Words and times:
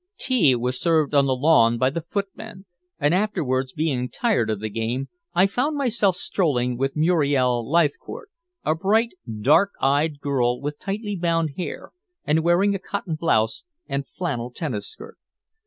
Tea 0.17 0.55
was 0.55 0.81
served 0.81 1.13
on 1.13 1.27
the 1.27 1.35
lawn 1.35 1.77
by 1.77 1.91
the 1.91 2.01
footmen, 2.01 2.65
and 2.99 3.13
afterwards, 3.13 3.71
being 3.71 4.09
tired 4.09 4.49
of 4.49 4.59
the 4.59 4.67
game, 4.67 5.09
I 5.35 5.45
found 5.45 5.77
myself 5.77 6.15
strolling 6.15 6.75
with 6.75 6.95
Muriel 6.97 7.63
Leithcourt, 7.69 8.31
a 8.65 8.73
bright, 8.73 9.11
dark 9.41 9.73
eyed 9.79 10.19
girl 10.19 10.59
with 10.59 10.79
tightly 10.79 11.15
bound 11.15 11.51
hair, 11.55 11.91
and 12.25 12.39
wearing 12.43 12.73
a 12.73 12.79
cotton 12.79 13.13
blouse 13.13 13.63
and 13.87 14.07
flannel 14.07 14.49
tennis 14.51 14.89
skirt. 14.89 15.19